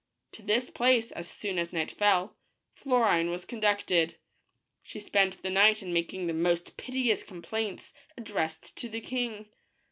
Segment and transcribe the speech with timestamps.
[0.31, 2.35] To this place, as soon as night fell,
[2.73, 4.15] Florine was conducted.
[4.81, 9.45] She spent the night in making the most piteous complaints, ad dressed to the king.